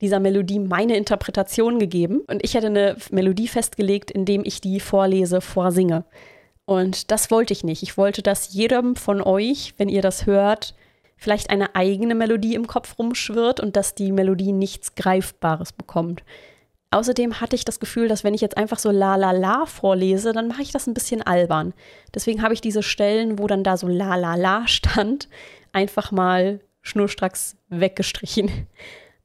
dieser 0.00 0.18
Melodie 0.18 0.58
meine 0.58 0.96
Interpretation 0.96 1.78
gegeben 1.78 2.22
und 2.26 2.44
ich 2.44 2.54
hätte 2.54 2.66
eine 2.66 2.96
Melodie 3.12 3.46
festgelegt, 3.46 4.10
indem 4.10 4.42
ich 4.44 4.60
die 4.60 4.80
vorlese, 4.80 5.40
vorsinge. 5.40 6.04
Und 6.68 7.10
das 7.10 7.30
wollte 7.30 7.54
ich 7.54 7.64
nicht. 7.64 7.82
Ich 7.82 7.96
wollte, 7.96 8.20
dass 8.20 8.52
jedem 8.52 8.94
von 8.94 9.22
euch, 9.22 9.72
wenn 9.78 9.88
ihr 9.88 10.02
das 10.02 10.26
hört, 10.26 10.74
vielleicht 11.16 11.48
eine 11.48 11.74
eigene 11.74 12.14
Melodie 12.14 12.54
im 12.54 12.66
Kopf 12.66 12.98
rumschwirrt 12.98 13.58
und 13.58 13.74
dass 13.74 13.94
die 13.94 14.12
Melodie 14.12 14.52
nichts 14.52 14.94
Greifbares 14.94 15.72
bekommt. 15.72 16.22
Außerdem 16.90 17.40
hatte 17.40 17.56
ich 17.56 17.64
das 17.64 17.80
Gefühl, 17.80 18.06
dass 18.06 18.22
wenn 18.22 18.34
ich 18.34 18.42
jetzt 18.42 18.58
einfach 18.58 18.78
so 18.78 18.90
la 18.90 19.16
la 19.16 19.30
la 19.30 19.64
vorlese, 19.64 20.34
dann 20.34 20.46
mache 20.46 20.60
ich 20.60 20.70
das 20.70 20.86
ein 20.86 20.92
bisschen 20.92 21.22
albern. 21.22 21.72
Deswegen 22.14 22.42
habe 22.42 22.52
ich 22.52 22.60
diese 22.60 22.82
Stellen, 22.82 23.38
wo 23.38 23.46
dann 23.46 23.64
da 23.64 23.78
so 23.78 23.88
la 23.88 24.16
la 24.16 24.34
la 24.34 24.68
stand, 24.68 25.30
einfach 25.72 26.12
mal 26.12 26.60
schnurstracks 26.82 27.56
weggestrichen. 27.70 28.50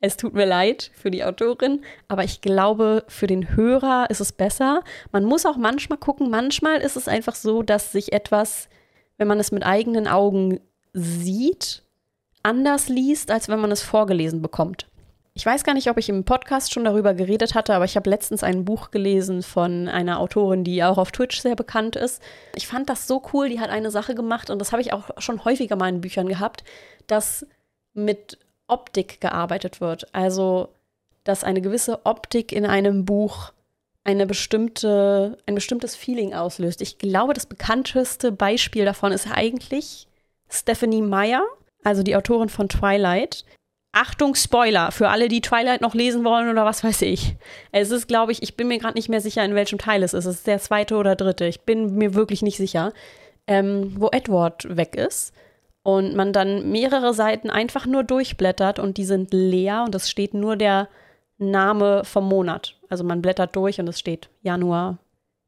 Es 0.05 0.17
tut 0.17 0.33
mir 0.33 0.45
leid 0.45 0.91
für 0.93 1.11
die 1.11 1.23
Autorin, 1.23 1.81
aber 2.09 2.25
ich 2.25 2.41
glaube, 2.41 3.05
für 3.07 3.25
den 3.25 3.55
Hörer 3.55 4.07
ist 4.09 4.19
es 4.19 4.33
besser. 4.33 4.83
Man 5.13 5.23
muss 5.23 5.45
auch 5.45 5.55
manchmal 5.55 5.97
gucken, 5.97 6.29
manchmal 6.29 6.81
ist 6.81 6.97
es 6.97 7.07
einfach 7.07 7.35
so, 7.35 7.63
dass 7.63 7.93
sich 7.93 8.11
etwas, 8.11 8.67
wenn 9.17 9.29
man 9.29 9.39
es 9.39 9.53
mit 9.53 9.65
eigenen 9.65 10.09
Augen 10.09 10.59
sieht, 10.91 11.83
anders 12.43 12.89
liest, 12.89 13.31
als 13.31 13.47
wenn 13.47 13.61
man 13.61 13.71
es 13.71 13.81
vorgelesen 13.81 14.41
bekommt. 14.41 14.87
Ich 15.35 15.45
weiß 15.45 15.63
gar 15.63 15.73
nicht, 15.73 15.89
ob 15.89 15.97
ich 15.97 16.09
im 16.09 16.25
Podcast 16.25 16.73
schon 16.73 16.83
darüber 16.83 17.13
geredet 17.13 17.55
hatte, 17.55 17.73
aber 17.73 17.85
ich 17.85 17.95
habe 17.95 18.09
letztens 18.09 18.43
ein 18.43 18.65
Buch 18.65 18.91
gelesen 18.91 19.41
von 19.41 19.87
einer 19.87 20.19
Autorin, 20.19 20.65
die 20.65 20.83
auch 20.83 20.97
auf 20.97 21.13
Twitch 21.13 21.39
sehr 21.39 21.55
bekannt 21.55 21.95
ist. 21.95 22.21
Ich 22.55 22.67
fand 22.67 22.89
das 22.89 23.07
so 23.07 23.23
cool, 23.31 23.47
die 23.47 23.61
hat 23.61 23.69
eine 23.69 23.89
Sache 23.89 24.15
gemacht 24.15 24.49
und 24.49 24.59
das 24.59 24.73
habe 24.73 24.81
ich 24.81 24.91
auch 24.91 25.11
schon 25.19 25.45
häufiger 25.45 25.77
mal 25.77 25.87
in 25.87 26.01
Büchern 26.01 26.27
gehabt, 26.27 26.65
dass 27.07 27.47
mit 27.93 28.37
Optik 28.67 29.21
gearbeitet 29.21 29.81
wird. 29.81 30.13
Also, 30.13 30.69
dass 31.23 31.43
eine 31.43 31.61
gewisse 31.61 32.05
Optik 32.05 32.51
in 32.51 32.65
einem 32.65 33.05
Buch 33.05 33.51
eine 34.03 34.25
bestimmte, 34.25 35.37
ein 35.45 35.55
bestimmtes 35.55 35.95
Feeling 35.95 36.33
auslöst. 36.33 36.81
Ich 36.81 36.97
glaube, 36.97 37.33
das 37.33 37.45
bekannteste 37.45 38.31
Beispiel 38.31 38.85
davon 38.85 39.11
ist 39.11 39.27
eigentlich 39.31 40.07
Stephanie 40.49 41.01
Meyer, 41.01 41.43
also 41.83 42.03
die 42.03 42.15
Autorin 42.15 42.49
von 42.49 42.67
Twilight. 42.67 43.45
Achtung, 43.95 44.33
Spoiler, 44.33 44.91
für 44.91 45.09
alle, 45.09 45.27
die 45.27 45.41
Twilight 45.41 45.81
noch 45.81 45.93
lesen 45.93 46.25
wollen 46.25 46.49
oder 46.49 46.65
was 46.65 46.83
weiß 46.83 47.03
ich. 47.03 47.35
Es 47.71 47.91
ist, 47.91 48.07
glaube 48.07 48.31
ich, 48.31 48.41
ich 48.41 48.57
bin 48.57 48.67
mir 48.67 48.79
gerade 48.79 48.95
nicht 48.95 49.07
mehr 49.07 49.21
sicher, 49.21 49.45
in 49.45 49.53
welchem 49.53 49.77
Teil 49.77 50.01
es 50.01 50.13
ist. 50.13 50.25
Es 50.25 50.37
ist 50.37 50.47
der 50.47 50.59
zweite 50.59 50.95
oder 50.95 51.15
dritte. 51.15 51.45
Ich 51.45 51.61
bin 51.61 51.95
mir 51.95 52.15
wirklich 52.15 52.41
nicht 52.41 52.57
sicher. 52.57 52.91
Ähm, 53.45 53.93
wo 53.97 54.09
Edward 54.11 54.77
weg 54.77 54.95
ist 54.95 55.33
und 55.83 56.15
man 56.15 56.31
dann 56.33 56.71
mehrere 56.71 57.13
Seiten 57.13 57.49
einfach 57.49 57.85
nur 57.85 58.03
durchblättert 58.03 58.79
und 58.79 58.97
die 58.97 59.05
sind 59.05 59.33
leer 59.33 59.83
und 59.85 59.93
es 59.93 60.09
steht 60.09 60.33
nur 60.33 60.55
der 60.55 60.87
Name 61.37 62.03
vom 62.05 62.27
Monat. 62.27 62.75
Also 62.89 63.03
man 63.03 63.21
blättert 63.21 63.55
durch 63.55 63.79
und 63.79 63.89
es 63.89 63.99
steht 63.99 64.29
Januar, 64.41 64.97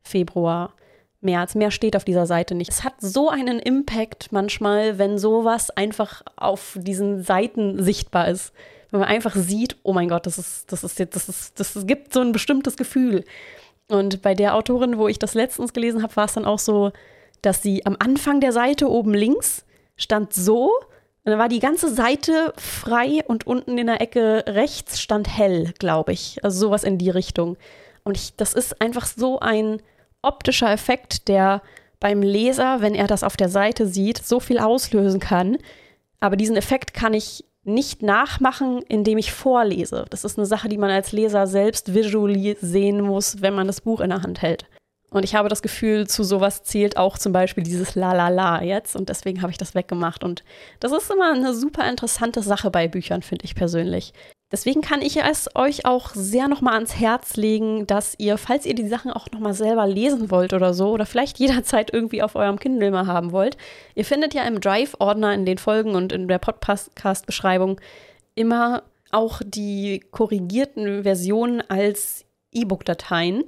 Februar, 0.04 0.74
März. 1.22 1.56
Mehr 1.56 1.72
steht 1.72 1.96
auf 1.96 2.04
dieser 2.04 2.26
Seite 2.26 2.54
nicht. 2.54 2.72
Es 2.72 2.84
hat 2.84 2.96
so 3.00 3.30
einen 3.30 3.60
Impact 3.60 4.32
manchmal, 4.32 4.98
wenn 4.98 5.18
sowas 5.18 5.72
einfach 5.72 6.22
auf 6.36 6.78
diesen 6.82 7.24
Seiten 7.24 7.82
sichtbar 7.82 8.28
ist. 8.28 8.54
Wenn 8.92 9.00
man 9.00 9.10
einfach 9.10 9.36
sieht, 9.36 9.78
oh 9.84 9.94
mein 9.94 10.10
Gott, 10.10 10.26
das 10.26 10.38
ist, 10.38 10.72
das 10.72 10.84
ist 10.84 11.00
jetzt, 11.00 11.16
das 11.16 11.30
ist, 11.30 11.60
das 11.60 11.88
gibt 11.88 12.14
so 12.14 12.20
ein 12.20 12.34
bestimmtes 12.34 12.76
Gefühl. 12.76 13.24
Und 13.88 14.22
bei 14.22 14.34
der 14.34 14.56
Autorin, 14.56 14.98
wo 14.98 15.08
ich 15.08 15.20
das 15.20 15.34
letztens 15.34 15.74
gelesen 15.74 16.04
habe, 16.04 16.16
war 16.16 16.26
es 16.26 16.34
dann 16.34 16.46
auch 16.46 16.60
so, 16.60 16.92
dass 17.42 17.62
sie 17.62 17.86
am 17.86 17.96
Anfang 18.00 18.42
der 18.42 18.52
Seite 18.52 18.90
oben 18.90 19.14
links 19.14 19.66
stand 19.98 20.34
so, 20.34 20.72
und 21.26 21.32
dann 21.32 21.40
war 21.40 21.50
die 21.50 21.60
ganze 21.60 21.92
Seite 21.92 22.54
frei 22.56 23.24
und 23.26 23.48
unten 23.48 23.80
in 23.80 23.88
der 23.88 24.00
Ecke 24.00 24.44
rechts 24.46 25.02
stand 25.02 25.28
hell, 25.28 25.74
glaube 25.80 26.14
ich. 26.14 26.38
Also 26.44 26.68
sowas 26.68 26.84
in 26.84 27.00
die 27.00 27.10
Richtung. 27.10 27.58
Und 28.04 28.16
ich, 28.16 28.36
das 28.36 28.54
ist 28.54 28.80
einfach 28.80 29.08
so 29.08 29.40
ein 29.40 29.82
optischer 30.22 30.72
Effekt, 30.72 31.28
der 31.28 31.64
beim 32.00 32.22
Leser, 32.22 32.82
wenn 32.82 32.94
er 32.94 33.08
das 33.08 33.24
auf 33.24 33.38
der 33.38 33.50
Seite 33.50 33.88
sieht, 33.88 34.20
so 34.20 34.40
viel 34.40 34.60
auslösen 34.60 35.20
kann. 35.20 35.58
Aber 36.20 36.36
diesen 36.36 36.58
Effekt 36.58 36.94
kann 36.94 37.16
ich 37.16 37.44
nicht 37.64 38.04
nachmachen, 38.04 38.84
indem 38.88 39.18
ich 39.18 39.32
vorlese. 39.32 40.06
Das 40.12 40.24
ist 40.24 40.38
eine 40.38 40.46
Sache, 40.46 40.70
die 40.70 40.78
man 40.78 40.92
als 40.92 41.12
Leser 41.12 41.48
selbst 41.48 41.96
visually 41.96 42.56
sehen 42.62 43.02
muss, 43.02 43.42
wenn 43.42 43.56
man 43.56 43.66
das 43.66 43.82
Buch 43.82 44.00
in 44.00 44.12
der 44.12 44.22
Hand 44.22 44.44
hält. 44.44 44.66
Und 45.16 45.24
ich 45.24 45.34
habe 45.34 45.48
das 45.48 45.62
Gefühl, 45.62 46.08
zu 46.08 46.26
sowas 46.26 46.64
zählt 46.64 46.98
auch 46.98 47.18
zum 47.18 47.32
Beispiel 47.32 47.64
dieses 47.64 47.96
La 47.96 48.12
La 48.12 48.28
La 48.28 48.62
jetzt. 48.62 48.98
Und 48.98 49.08
deswegen 49.08 49.42
habe 49.42 49.50
ich 49.50 49.58
das 49.58 49.74
weggemacht. 49.74 50.26
Und 50.26 50.44
das 50.82 50.92
ist 50.92 51.10
immer 51.10 51.32
eine 51.32 51.54
super 51.54 51.90
interessante 51.90 52.42
Sache 52.42 52.70
bei 52.70 52.90
Büchern, 52.90 53.22
finde 53.22 53.46
ich 53.46 53.56
persönlich. 53.56 54.12
Deswegen 54.52 54.82
kann 54.82 55.02
ich 55.02 55.16
es 55.16 55.48
euch 55.56 55.86
auch 55.86 56.10
sehr 56.10 56.50
nochmal 56.50 56.74
ans 56.74 57.00
Herz 57.00 57.38
legen, 57.38 57.88
dass 57.88 58.16
ihr, 58.18 58.38
falls 58.38 58.66
ihr 58.66 58.76
die 58.76 58.90
Sachen 58.90 59.10
auch 59.10 59.32
nochmal 59.32 59.54
selber 59.54 59.88
lesen 59.88 60.32
wollt 60.32 60.52
oder 60.52 60.74
so, 60.74 60.90
oder 60.90 61.06
vielleicht 61.06 61.40
jederzeit 61.40 61.94
irgendwie 61.94 62.22
auf 62.22 62.36
eurem 62.36 62.60
Kindle 62.60 62.92
mal 62.92 63.08
haben 63.08 63.32
wollt, 63.32 63.56
ihr 63.96 64.04
findet 64.04 64.34
ja 64.34 64.44
im 64.44 64.60
Drive-Ordner 64.60 65.34
in 65.34 65.46
den 65.46 65.60
Folgen 65.60 65.96
und 65.96 66.12
in 66.12 66.28
der 66.28 66.40
Podcast-Beschreibung 66.40 67.80
immer 68.36 68.84
auch 69.12 69.42
die 69.46 70.04
korrigierten 70.12 71.04
Versionen 71.04 71.62
als 71.70 72.26
E-Book-Dateien 72.52 73.46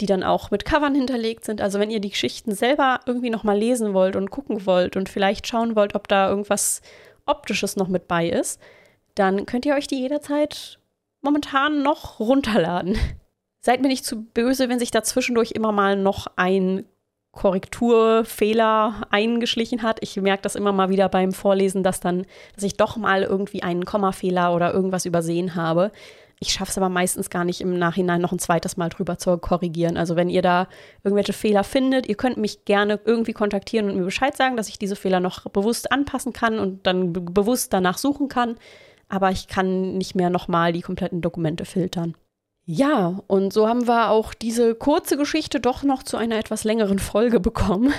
die 0.00 0.06
dann 0.06 0.22
auch 0.22 0.50
mit 0.50 0.64
Covern 0.64 0.94
hinterlegt 0.94 1.44
sind. 1.44 1.60
Also 1.60 1.78
wenn 1.78 1.90
ihr 1.90 2.00
die 2.00 2.10
Geschichten 2.10 2.54
selber 2.54 3.00
irgendwie 3.06 3.30
nochmal 3.30 3.58
lesen 3.58 3.94
wollt 3.94 4.16
und 4.16 4.30
gucken 4.30 4.66
wollt 4.66 4.96
und 4.96 5.08
vielleicht 5.08 5.46
schauen 5.46 5.76
wollt, 5.76 5.94
ob 5.94 6.08
da 6.08 6.28
irgendwas 6.28 6.82
Optisches 7.26 7.76
noch 7.76 7.88
mit 7.88 8.08
bei 8.08 8.28
ist, 8.28 8.60
dann 9.14 9.46
könnt 9.46 9.66
ihr 9.66 9.74
euch 9.74 9.86
die 9.86 10.00
jederzeit 10.00 10.78
momentan 11.22 11.82
noch 11.82 12.20
runterladen. 12.20 12.96
Seid 13.60 13.80
mir 13.80 13.88
nicht 13.88 14.04
zu 14.04 14.22
böse, 14.22 14.68
wenn 14.68 14.78
sich 14.78 14.90
da 14.90 15.02
zwischendurch 15.02 15.52
immer 15.52 15.72
mal 15.72 15.96
noch 15.96 16.26
ein 16.36 16.84
Korrekturfehler 17.32 19.06
eingeschlichen 19.10 19.82
hat. 19.82 19.98
Ich 20.02 20.16
merke 20.16 20.42
das 20.42 20.54
immer 20.54 20.72
mal 20.72 20.90
wieder 20.90 21.08
beim 21.08 21.32
Vorlesen, 21.32 21.82
dass 21.82 22.00
dann, 22.00 22.26
dass 22.54 22.64
ich 22.64 22.76
doch 22.76 22.96
mal 22.96 23.22
irgendwie 23.22 23.62
einen 23.62 23.84
Kommafehler 23.84 24.54
oder 24.54 24.72
irgendwas 24.72 25.06
übersehen 25.06 25.54
habe. 25.54 25.90
Ich 26.44 26.52
schaffe 26.52 26.72
es 26.72 26.76
aber 26.76 26.90
meistens 26.90 27.30
gar 27.30 27.42
nicht 27.42 27.62
im 27.62 27.78
Nachhinein 27.78 28.20
noch 28.20 28.30
ein 28.30 28.38
zweites 28.38 28.76
Mal 28.76 28.90
drüber 28.90 29.16
zu 29.16 29.38
korrigieren. 29.38 29.96
Also 29.96 30.14
wenn 30.14 30.28
ihr 30.28 30.42
da 30.42 30.68
irgendwelche 31.02 31.32
Fehler 31.32 31.64
findet, 31.64 32.06
ihr 32.06 32.16
könnt 32.16 32.36
mich 32.36 32.66
gerne 32.66 33.00
irgendwie 33.02 33.32
kontaktieren 33.32 33.88
und 33.88 33.96
mir 33.96 34.04
Bescheid 34.04 34.36
sagen, 34.36 34.58
dass 34.58 34.68
ich 34.68 34.78
diese 34.78 34.94
Fehler 34.94 35.20
noch 35.20 35.48
bewusst 35.48 35.90
anpassen 35.90 36.34
kann 36.34 36.58
und 36.58 36.86
dann 36.86 37.14
bewusst 37.14 37.72
danach 37.72 37.96
suchen 37.96 38.28
kann. 38.28 38.56
Aber 39.08 39.30
ich 39.30 39.48
kann 39.48 39.96
nicht 39.96 40.14
mehr 40.14 40.28
nochmal 40.28 40.74
die 40.74 40.82
kompletten 40.82 41.22
Dokumente 41.22 41.64
filtern. 41.64 42.14
Ja, 42.66 43.22
und 43.26 43.54
so 43.54 43.66
haben 43.66 43.88
wir 43.88 44.10
auch 44.10 44.34
diese 44.34 44.74
kurze 44.74 45.16
Geschichte 45.16 45.60
doch 45.60 45.82
noch 45.82 46.02
zu 46.02 46.18
einer 46.18 46.36
etwas 46.36 46.64
längeren 46.64 46.98
Folge 46.98 47.40
bekommen. 47.40 47.94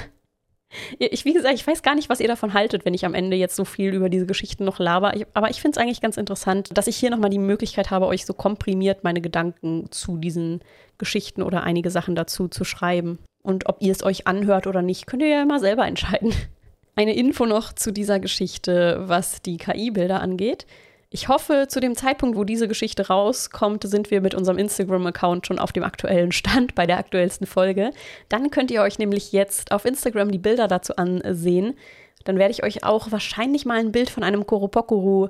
Ich, 0.99 1.25
wie 1.25 1.33
gesagt, 1.33 1.53
ich 1.53 1.65
weiß 1.65 1.83
gar 1.83 1.95
nicht, 1.95 2.09
was 2.09 2.19
ihr 2.19 2.27
davon 2.27 2.53
haltet, 2.53 2.85
wenn 2.85 2.93
ich 2.93 3.05
am 3.05 3.13
Ende 3.13 3.37
jetzt 3.37 3.55
so 3.55 3.65
viel 3.65 3.93
über 3.93 4.09
diese 4.09 4.25
Geschichten 4.25 4.65
noch 4.65 4.79
laber. 4.79 5.15
Ich, 5.15 5.25
aber 5.33 5.49
ich 5.49 5.61
finde 5.61 5.77
es 5.77 5.81
eigentlich 5.81 6.01
ganz 6.01 6.17
interessant, 6.17 6.69
dass 6.77 6.87
ich 6.87 6.97
hier 6.97 7.11
nochmal 7.11 7.29
die 7.29 7.39
Möglichkeit 7.39 7.91
habe, 7.91 8.07
euch 8.07 8.25
so 8.25 8.33
komprimiert 8.33 9.03
meine 9.03 9.21
Gedanken 9.21 9.87
zu 9.91 10.17
diesen 10.17 10.61
Geschichten 10.97 11.41
oder 11.41 11.63
einige 11.63 11.91
Sachen 11.91 12.15
dazu 12.15 12.47
zu 12.47 12.63
schreiben. 12.63 13.19
Und 13.41 13.67
ob 13.67 13.77
ihr 13.79 13.91
es 13.91 14.03
euch 14.03 14.27
anhört 14.27 14.67
oder 14.67 14.81
nicht, 14.81 15.07
könnt 15.07 15.21
ihr 15.21 15.29
ja 15.29 15.41
immer 15.41 15.59
selber 15.59 15.85
entscheiden. 15.87 16.33
Eine 16.95 17.15
Info 17.15 17.45
noch 17.45 17.73
zu 17.73 17.91
dieser 17.91 18.19
Geschichte, 18.19 19.03
was 19.05 19.41
die 19.41 19.57
KI-Bilder 19.57 20.21
angeht. 20.21 20.65
Ich 21.09 21.27
hoffe, 21.27 21.67
zu 21.69 21.79
dem 21.79 21.95
Zeitpunkt, 21.95 22.37
wo 22.37 22.43
diese 22.43 22.67
Geschichte 22.67 23.07
rauskommt, 23.07 23.83
sind 23.83 24.11
wir 24.11 24.21
mit 24.21 24.33
unserem 24.33 24.57
Instagram-Account 24.57 25.47
schon 25.47 25.59
auf 25.59 25.71
dem 25.71 25.83
aktuellen 25.83 26.31
Stand 26.31 26.75
bei 26.75 26.85
der 26.85 26.97
aktuellsten 26.97 27.47
Folge. 27.47 27.91
Dann 28.27 28.49
könnt 28.49 28.71
ihr 28.71 28.81
euch 28.81 28.99
nämlich 28.99 29.31
jetzt 29.31 29.71
auf 29.71 29.85
Instagram 29.85 30.31
die 30.31 30.39
Bilder 30.39 30.67
dazu 30.67 30.95
ansehen. 30.95 31.75
Dann 32.23 32.37
werde 32.37 32.51
ich 32.51 32.63
euch 32.63 32.83
auch 32.83 33.11
wahrscheinlich 33.11 33.65
mal 33.65 33.79
ein 33.79 33.91
Bild 33.91 34.09
von 34.09 34.23
einem 34.23 34.47
Koropokuru, 34.47 35.27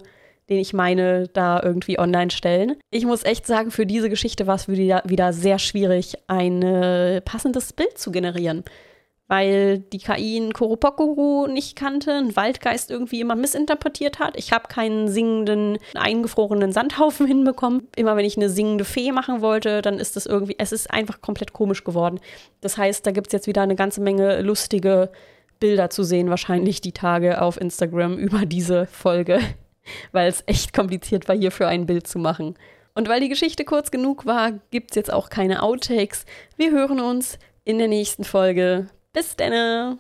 den 0.50 0.60
ich 0.60 0.74
meine, 0.74 1.28
da 1.28 1.62
irgendwie 1.62 2.00
online 2.00 2.32
stellen. 2.32 2.78
Ich 2.90 3.06
muss 3.06 3.24
echt 3.24 3.46
sagen, 3.46 3.70
für 3.70 3.86
diese 3.86 4.10
Geschichte 4.10 4.48
war 4.48 4.56
es 4.56 4.68
wieder, 4.68 5.04
wieder 5.06 5.34
sehr 5.34 5.60
schwierig, 5.60 6.16
ein 6.28 7.22
passendes 7.26 7.74
Bild 7.74 7.98
zu 7.98 8.12
generieren 8.12 8.64
weil 9.28 9.80
die 9.80 9.98
KI 9.98 10.38
einen 10.38 10.54
Koropokuru 10.54 11.48
nicht 11.48 11.76
kannte, 11.76 12.14
einen 12.14 12.36
Waldgeist 12.36 12.92
irgendwie 12.92 13.22
immer 13.22 13.36
missinterpretiert 13.36 14.20
hat. 14.20 14.38
Ich 14.38 14.52
habe 14.52 14.68
keinen 14.68 15.08
singenden, 15.08 15.80
eingefrorenen 15.96 16.72
Sandhaufen 16.72 17.26
hinbekommen. 17.28 17.88
Immer 17.96 18.16
wenn 18.16 18.26
ich 18.26 18.38
eine 18.38 18.50
singende 18.50 18.86
Fee 18.86 19.12
machen 19.12 19.42
wollte, 19.42 19.82
dann 19.82 20.00
ist 20.00 20.16
das 20.16 20.26
irgendwie, 20.26 20.56
es 20.60 20.72
ist 20.72 20.92
einfach 20.92 21.22
komplett 21.22 21.54
komisch 21.54 21.84
geworden. 21.84 22.20
Das 22.62 22.78
heißt, 22.78 23.06
da 23.06 23.12
gibt 23.12 23.28
es 23.28 23.34
jetzt 23.34 23.48
wieder 23.48 23.64
eine 23.64 23.76
ganze 23.76 24.02
Menge 24.02 24.42
lustige 24.42 25.10
Bilder 25.60 25.90
zu 25.90 26.04
sehen, 26.04 26.30
wahrscheinlich 26.30 26.82
die 26.82 26.92
Tage 26.92 27.42
auf 27.42 27.60
Instagram 27.60 28.18
über 28.18 28.46
diese 28.46 28.86
Folge, 28.86 29.40
weil 30.12 30.30
es 30.30 30.44
echt 30.46 30.74
kompliziert 30.74 31.28
war, 31.28 31.36
hierfür 31.36 31.68
ein 31.68 31.88
Bild 31.88 32.08
zu 32.08 32.20
machen. 32.20 32.56
Und 32.94 33.10
weil 33.10 33.20
die 33.20 33.30
Geschichte 33.30 33.66
kurz 33.66 33.92
genug 33.92 34.26
war, 34.26 34.54
gibt 34.72 34.92
es 34.92 34.96
jetzt 34.96 35.12
auch 35.12 35.30
keine 35.30 35.64
Outtakes. 35.64 36.26
Wir 36.56 36.72
hören 36.72 37.02
uns 37.02 37.40
in 37.66 37.78
der 37.78 37.90
nächsten 37.90 38.24
Folge. 38.24 38.88
Bis 39.16 39.34
dann. 39.38 39.98